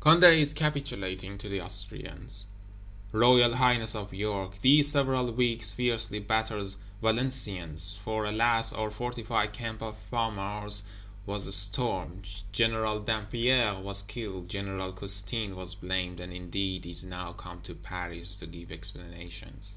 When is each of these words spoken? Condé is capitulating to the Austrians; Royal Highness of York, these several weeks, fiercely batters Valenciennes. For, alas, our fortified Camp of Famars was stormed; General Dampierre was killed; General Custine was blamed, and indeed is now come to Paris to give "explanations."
Condé 0.00 0.40
is 0.40 0.54
capitulating 0.54 1.36
to 1.36 1.46
the 1.46 1.60
Austrians; 1.60 2.46
Royal 3.12 3.56
Highness 3.56 3.94
of 3.94 4.14
York, 4.14 4.62
these 4.62 4.90
several 4.90 5.30
weeks, 5.30 5.74
fiercely 5.74 6.20
batters 6.20 6.78
Valenciennes. 7.02 7.98
For, 8.02 8.24
alas, 8.24 8.72
our 8.72 8.90
fortified 8.90 9.52
Camp 9.52 9.82
of 9.82 9.98
Famars 10.10 10.84
was 11.26 11.54
stormed; 11.54 12.30
General 12.50 12.98
Dampierre 12.98 13.78
was 13.78 14.02
killed; 14.02 14.48
General 14.48 14.90
Custine 14.90 15.54
was 15.54 15.74
blamed, 15.74 16.18
and 16.18 16.32
indeed 16.32 16.86
is 16.86 17.04
now 17.04 17.34
come 17.34 17.60
to 17.60 17.74
Paris 17.74 18.38
to 18.38 18.46
give 18.46 18.72
"explanations." 18.72 19.76